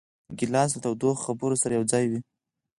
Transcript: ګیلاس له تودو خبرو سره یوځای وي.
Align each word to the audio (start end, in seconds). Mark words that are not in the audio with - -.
ګیلاس 0.37 0.69
له 0.73 0.79
تودو 0.83 1.09
خبرو 1.23 1.61
سره 1.63 1.73
یوځای 1.77 2.05
وي. 2.11 2.19